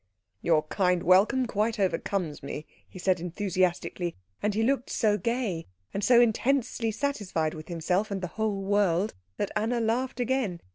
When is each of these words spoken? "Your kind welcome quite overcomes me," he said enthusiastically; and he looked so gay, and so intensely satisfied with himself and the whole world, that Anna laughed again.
"Your 0.41 0.63
kind 0.63 1.03
welcome 1.03 1.45
quite 1.45 1.79
overcomes 1.79 2.41
me," 2.41 2.65
he 2.89 2.97
said 2.97 3.19
enthusiastically; 3.19 4.15
and 4.41 4.55
he 4.55 4.63
looked 4.63 4.89
so 4.89 5.15
gay, 5.15 5.67
and 5.93 6.03
so 6.03 6.19
intensely 6.19 6.89
satisfied 6.89 7.53
with 7.53 7.67
himself 7.67 8.09
and 8.09 8.19
the 8.19 8.29
whole 8.33 8.63
world, 8.63 9.13
that 9.37 9.51
Anna 9.55 9.79
laughed 9.79 10.19
again. 10.19 10.59